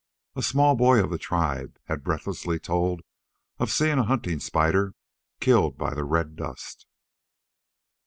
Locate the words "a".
0.35-0.41, 3.99-4.03